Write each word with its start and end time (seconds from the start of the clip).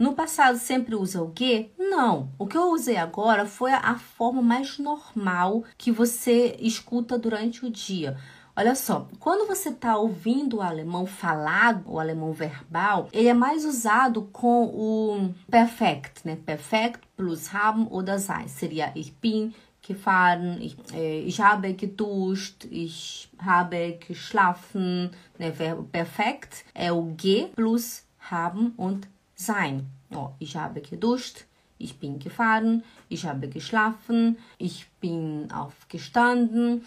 No 0.00 0.14
passado 0.14 0.56
sempre 0.56 0.94
usa 0.94 1.22
o 1.22 1.30
que? 1.30 1.72
Não. 1.78 2.30
O 2.38 2.46
que 2.46 2.56
eu 2.56 2.70
usei 2.70 2.96
agora 2.96 3.44
foi 3.44 3.70
a 3.70 3.96
forma 3.96 4.40
mais 4.40 4.78
normal 4.78 5.62
que 5.76 5.92
você 5.92 6.56
escuta 6.58 7.18
durante 7.18 7.66
o 7.66 7.70
dia. 7.70 8.16
Olha 8.56 8.74
só, 8.74 9.06
quando 9.18 9.46
você 9.46 9.68
está 9.68 9.98
ouvindo 9.98 10.56
o 10.56 10.62
alemão 10.62 11.04
falado, 11.04 11.84
o 11.86 12.00
alemão 12.00 12.32
verbal, 12.32 13.10
ele 13.12 13.28
é 13.28 13.34
mais 13.34 13.66
usado 13.66 14.22
com 14.32 14.64
o 14.64 15.34
perfect, 15.50 16.26
né? 16.26 16.38
Perfect 16.46 17.00
plus 17.14 17.54
haben 17.54 17.86
oder 17.90 18.18
sein. 18.18 18.48
Seria 18.48 18.92
ich 18.96 19.12
bin 19.20 19.52
gefahren, 19.82 20.62
ich, 20.62 20.78
äh, 20.94 21.20
ich 21.26 21.42
habe 21.42 21.74
geduscht, 21.74 22.64
ich 22.70 23.28
habe 23.38 23.98
geschlafen. 24.08 25.10
Né? 25.38 25.50
Verbo 25.50 25.82
perfekt 25.82 26.64
é 26.74 26.90
o 26.90 27.02
ge 27.14 27.50
plus 27.54 28.06
haben 28.30 28.72
und 28.78 29.06
sein. 29.40 29.86
Ó, 30.14 30.30
ich 30.38 30.56
habe 30.56 30.80
geduscht, 30.80 31.44
ich 31.78 31.98
bin 31.98 32.18
gefahren, 32.18 32.82
ich 33.08 33.24
habe 33.24 33.48
geschlafen, 33.48 34.36
ich 34.58 34.86
bin 35.00 35.48
aufgestanden. 35.50 36.84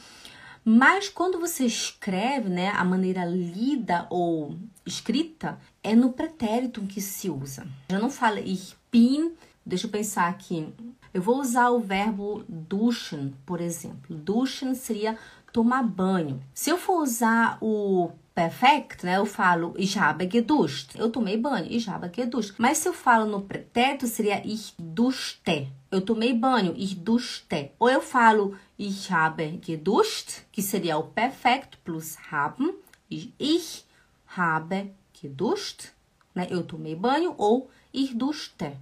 Mas 0.63 1.09
quando 1.09 1.39
você 1.39 1.66
escreve, 1.66 2.47
né, 2.47 2.70
a 2.70 2.85
maneira 2.85 3.25
lida 3.25 4.08
ou 4.09 4.55
escrita 4.85 5.59
é 5.84 5.94
no 5.94 6.13
pretérito 6.13 6.81
que 6.84 7.02
se 7.02 7.30
usa. 7.30 7.67
Já 7.89 7.99
não 7.99 8.09
fala 8.09 8.39
ich 8.39 8.75
bin, 8.91 9.33
deixa 9.66 9.88
eu 9.88 9.91
pensar 9.91 10.30
aqui. 10.30 10.73
Eu 11.13 11.22
vou 11.22 11.39
usar 11.39 11.70
o 11.70 11.80
verbo 11.80 12.44
duschen, 12.47 13.33
por 13.45 13.59
exemplo. 13.59 14.16
Duschen 14.16 14.73
seria 14.73 15.17
tomar 15.52 15.83
banho. 15.83 16.41
Se 16.53 16.70
eu 16.70 16.77
for 16.77 17.02
usar 17.02 17.58
o 17.61 18.11
perfect, 18.33 19.05
né? 19.05 19.17
Eu 19.17 19.25
falo 19.25 19.73
ich 19.77 19.97
habe 19.97 20.25
geduscht. 20.25 20.95
Eu 20.95 21.09
tomei 21.09 21.37
banho, 21.37 21.67
ich 21.69 21.87
habe 21.87 22.09
geduscht. 22.09 22.55
Mas 22.57 22.79
se 22.79 22.89
eu 22.89 22.93
falo 22.93 23.25
no 23.25 23.41
pretérito, 23.41 24.07
seria 24.07 24.45
ich 24.45 24.73
duschte. 24.77 25.67
Eu 25.91 26.01
tomei 26.01 26.33
banho, 26.33 26.73
ich 26.75 26.95
duschte. 26.95 27.71
Ou 27.80 27.89
eu 27.89 28.02
falo 28.02 28.58
ich 28.77 29.11
habe 29.11 29.59
geduscht, 29.61 30.41
que 30.52 30.61
seria 30.61 30.97
o 30.97 31.03
perfect 31.03 31.77
plus 31.83 32.17
haben. 32.31 32.73
Ich 33.09 33.85
habe 34.25 34.91
geduscht, 35.21 35.91
né? 36.33 36.47
Eu 36.49 36.63
tomei 36.63 36.95
banho 36.95 37.36
ou 37.38 37.69
ich 37.93 38.15
duschte. 38.15 38.73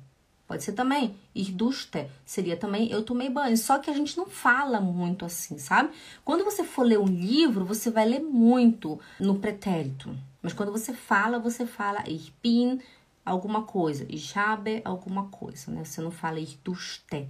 Pode 0.52 0.66
ser 0.66 0.74
também 0.74 1.16
ich 1.34 1.50
duschte, 1.50 2.08
seria 2.26 2.58
também 2.58 2.92
eu 2.92 3.04
tomei 3.04 3.30
banho. 3.30 3.56
Só 3.56 3.80
que 3.80 3.90
a 3.90 3.94
gente 3.94 4.18
não 4.18 4.26
fala 4.26 4.82
muito 4.82 5.24
assim, 5.24 5.58
sabe? 5.58 5.92
Quando 6.26 6.44
você 6.44 6.62
for 6.62 6.84
ler 6.84 7.00
um 7.00 7.06
livro, 7.06 7.64
você 7.64 7.90
vai 7.90 8.04
ler 8.04 8.20
muito 8.20 9.00
no 9.18 9.40
pretérito. 9.40 10.14
Mas 10.42 10.52
quando 10.52 10.70
você 10.70 10.92
fala, 10.92 11.40
você 11.40 11.66
fala 11.66 12.04
ich 12.06 12.34
bin 12.44 12.82
alguma 13.26 13.64
coisa, 13.64 14.06
habe 14.36 14.82
alguma 14.84 15.30
coisa, 15.30 15.72
né? 15.72 15.86
Você 15.86 16.02
não 16.02 16.12
fala 16.12 16.38
ich 16.38 16.60
duschte. 16.66 17.30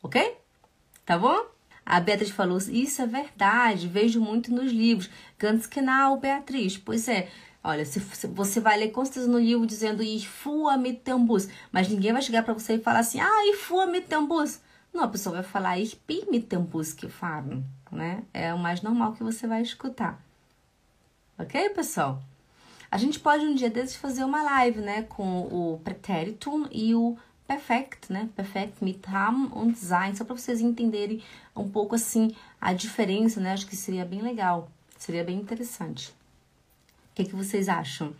Ok? 0.00 0.36
Tá 1.04 1.18
bom? 1.18 1.46
A 1.84 1.98
Beatriz 1.98 2.30
falou, 2.30 2.58
isso 2.58 3.02
é 3.02 3.06
verdade, 3.08 3.88
vejo 3.88 4.20
muito 4.20 4.54
nos 4.54 4.70
livros. 4.70 5.10
Ganz 5.36 5.66
genau, 5.66 6.16
Beatriz. 6.16 6.78
Pois 6.78 7.08
é, 7.08 7.28
Olha, 7.62 7.84
se, 7.84 8.00
se 8.00 8.26
você 8.26 8.58
vai 8.58 8.78
ler 8.78 8.90
com 8.90 9.04
certeza 9.04 9.28
no 9.28 9.38
livro 9.38 9.66
dizendo 9.66 10.02
dem 10.02 11.24
Bus, 11.26 11.48
mas 11.70 11.88
ninguém 11.88 12.12
vai 12.12 12.22
chegar 12.22 12.42
para 12.42 12.54
você 12.54 12.74
e 12.74 12.80
falar 12.80 13.00
assim, 13.00 13.20
ah, 13.20 13.28
dem 14.08 14.26
Bus. 14.26 14.60
Não, 14.92 15.04
a 15.04 15.08
pessoa 15.08 15.36
vai 15.36 15.44
falar 15.44 15.78
Ich 15.78 15.96
bin 16.06 16.24
mit 16.30 16.46
dem 16.48 16.62
Bus 16.62 16.96
gefahren, 16.98 17.64
né? 17.92 18.24
É 18.32 18.52
o 18.52 18.58
mais 18.58 18.82
normal 18.82 19.12
que 19.12 19.22
você 19.22 19.46
vai 19.46 19.62
escutar. 19.62 20.20
Ok, 21.38 21.70
pessoal? 21.70 22.22
A 22.90 22.98
gente 22.98 23.20
pode 23.20 23.44
um 23.44 23.54
dia 23.54 23.70
desses 23.70 23.94
fazer 23.94 24.24
uma 24.24 24.42
live, 24.42 24.80
né, 24.80 25.02
com 25.02 25.42
o 25.42 25.80
pretérito 25.84 26.68
e 26.72 26.94
o 26.94 27.16
perfect, 27.46 28.12
né? 28.12 28.28
Perfect 28.34 28.82
mit 28.82 29.06
haben 29.08 29.50
und 29.52 29.76
sein, 29.76 30.14
só 30.14 30.24
para 30.24 30.36
vocês 30.36 30.60
entenderem 30.60 31.22
um 31.54 31.68
pouco 31.68 31.94
assim 31.94 32.34
a 32.60 32.72
diferença, 32.72 33.40
né? 33.40 33.52
Acho 33.52 33.66
que 33.66 33.76
seria 33.76 34.04
bem 34.04 34.22
legal, 34.22 34.68
seria 34.98 35.22
bem 35.22 35.38
interessante. 35.38 36.12
O 37.20 37.22
que, 37.22 37.28
que 37.28 37.36
vocês 37.36 37.68
acham? 37.68 38.14